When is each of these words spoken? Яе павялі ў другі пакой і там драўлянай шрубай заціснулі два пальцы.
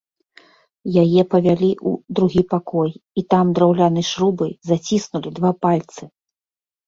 Яе 1.01 1.21
павялі 1.33 1.67
ў 1.89 2.15
другі 2.19 2.43
пакой 2.53 2.89
і 3.21 3.23
там 3.33 3.45
драўлянай 3.59 4.05
шрубай 4.13 4.51
заціснулі 4.69 5.29
два 5.39 5.51
пальцы. 5.67 6.01